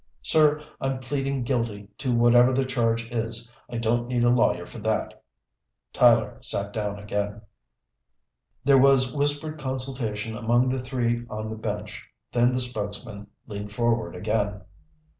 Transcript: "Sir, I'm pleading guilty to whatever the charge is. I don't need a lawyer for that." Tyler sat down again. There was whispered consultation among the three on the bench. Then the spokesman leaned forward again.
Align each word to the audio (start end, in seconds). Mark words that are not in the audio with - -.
"Sir, 0.23 0.63
I'm 0.81 0.97
pleading 0.97 1.43
guilty 1.43 1.87
to 1.99 2.11
whatever 2.11 2.51
the 2.51 2.65
charge 2.65 3.05
is. 3.11 3.51
I 3.69 3.77
don't 3.77 4.07
need 4.07 4.23
a 4.23 4.31
lawyer 4.31 4.65
for 4.65 4.79
that." 4.79 5.23
Tyler 5.93 6.39
sat 6.41 6.73
down 6.73 6.97
again. 6.97 7.41
There 8.63 8.79
was 8.79 9.13
whispered 9.13 9.59
consultation 9.59 10.35
among 10.35 10.69
the 10.69 10.79
three 10.81 11.23
on 11.29 11.51
the 11.51 11.55
bench. 11.55 12.03
Then 12.31 12.51
the 12.51 12.59
spokesman 12.59 13.27
leaned 13.45 13.73
forward 13.73 14.15
again. 14.15 14.61